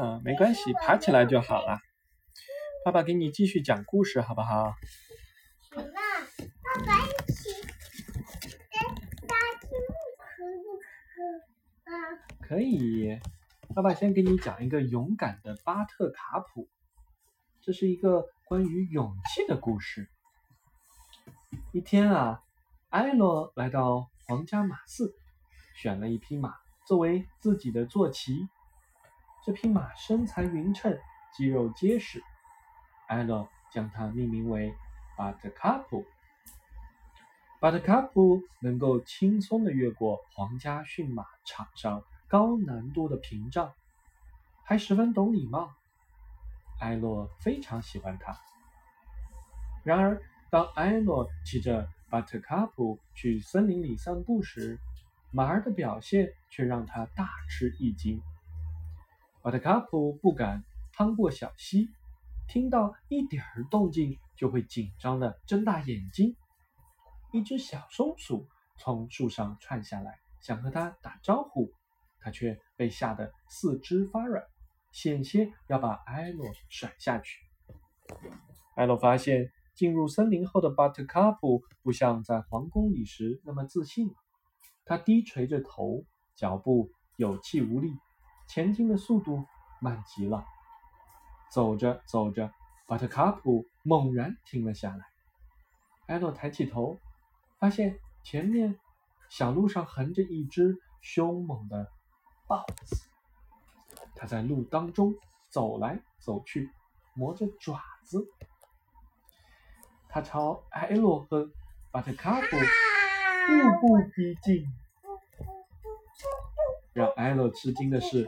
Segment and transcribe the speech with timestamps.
[0.00, 1.78] 啊，没关系，爬起来就好了。
[2.86, 4.74] 爸爸给你继续讲故事，好不好？
[5.60, 5.84] 什么？
[5.84, 7.50] 爸爸一起
[8.70, 8.80] 在
[9.28, 10.32] 搭积木可
[10.64, 11.92] 不可啊？
[12.40, 13.20] 可以。
[13.74, 16.66] 爸爸先给你讲一个勇敢的巴特卡普，
[17.60, 20.08] 这是一个关于勇气的故事。
[21.72, 22.42] 一天啊，
[22.88, 25.14] 艾罗来到皇家马寺，
[25.76, 26.54] 选了一匹马
[26.86, 28.48] 作为自己的坐骑。
[29.42, 30.98] 这匹马身材匀称，
[31.32, 32.22] 肌肉结实。
[33.06, 34.74] 艾洛将它命名为
[35.16, 36.04] 巴特卡普。
[37.58, 43.72] 巴特卡普能够轻松地越过皇家驯马场上高难度的屏障，
[44.62, 45.72] 还十分懂礼貌。
[46.78, 48.38] 艾洛非常喜欢它。
[49.82, 54.78] 然而，当艾诺骑着巴特卡普去森林里散步时，
[55.30, 58.20] 马儿的表现却让他大吃一惊。
[59.42, 61.88] 巴特卡普不敢趟过小溪，
[62.48, 66.36] 听到一点儿动静就会紧张的睁大眼睛。
[67.32, 68.46] 一只小松鼠
[68.78, 71.72] 从树上窜下来，想和他打招呼，
[72.20, 74.44] 他却被吓得四肢发软，
[74.92, 77.38] 险些要把艾诺甩下去。
[78.76, 79.50] 艾诺发现。
[79.76, 84.10] 进入森林后的巴特卡普不像在皇宫里时那么自信，
[84.84, 86.04] 他低垂着头，
[86.36, 87.90] 脚步有气无力，
[88.52, 89.46] 前进的速度
[89.80, 90.44] 慢极了。
[91.52, 92.52] 走着走着，
[92.84, 95.04] 巴特卡普猛然停了下来。
[96.06, 96.98] 艾诺抬起头，
[97.60, 98.76] 发现前面
[99.28, 101.92] 小路上横着一只凶猛的
[102.48, 103.06] 豹子，
[104.16, 105.14] 它在路当中
[105.48, 106.72] 走来走去，
[107.14, 108.26] 磨着爪子。
[110.08, 111.48] 他朝艾洛和
[111.92, 114.66] 巴特卡普步步逼近，
[116.92, 118.26] 让艾洛吃惊的是，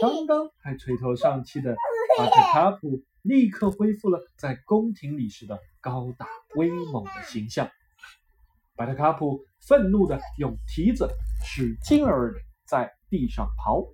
[0.00, 1.74] 刚刚还垂头丧气的
[2.16, 7.68] 巴特卡普立刻恢复了在宫廷里时的高大威猛的形象。
[8.76, 11.08] 巴特卡普愤怒地用蹄子
[11.44, 13.88] 使劲儿在地上刨，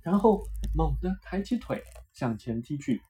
[0.00, 0.44] 然后
[0.74, 1.82] 猛地抬起腿
[2.12, 3.02] 向前踢去。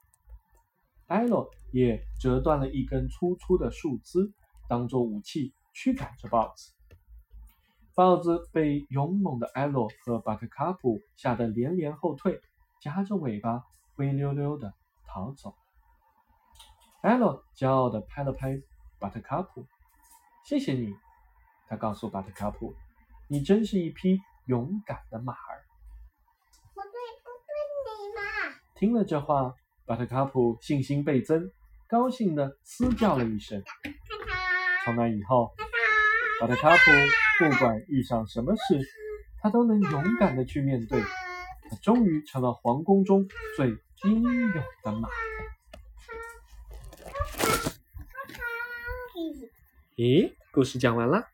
[1.07, 4.33] 艾洛也折断了一根粗粗的树枝，
[4.69, 6.73] 当做武器驱赶着豹子。
[7.95, 12.41] 豹子被勇猛的艾洛和巴特卡普吓得连连后退，
[12.81, 13.65] 夹着尾巴
[13.95, 14.73] 灰溜溜的
[15.07, 15.55] 逃走。
[17.03, 18.61] 艾洛骄傲地拍了拍
[18.99, 19.67] 巴特卡普
[20.45, 20.95] ：“谢谢你。”
[21.69, 22.75] 他告诉巴特卡普
[23.29, 25.65] ：“你真是一匹勇敢的马儿。”
[26.75, 28.61] 不对，不对，你嘛！
[28.75, 29.55] 听了这话。
[29.87, 31.51] 巴特卡普信心倍增，
[31.89, 33.61] 高兴地嘶叫了一声。
[34.85, 35.53] 从那以后，
[36.41, 36.91] 巴特卡普
[37.39, 38.81] 不管遇上什么事，
[39.43, 41.03] 他都能勇敢的去面对。
[41.03, 43.29] 他终于成了皇宫中
[43.59, 45.07] 最英勇的马。
[49.97, 51.29] 咦，故事讲完了。